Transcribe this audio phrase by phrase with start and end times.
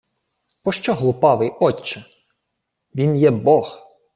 [0.63, 2.05] —Пощо глупавий, отче!
[2.95, 3.81] Він є бог.